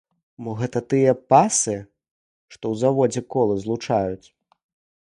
Мо 0.45 0.53
гэта 0.61 0.81
тыя 0.93 1.13
пасы, 1.33 1.75
што 2.55 2.61
ў 2.71 2.75
заводзе 2.87 3.21
колы 3.37 3.63
злучаюць? 3.67 4.27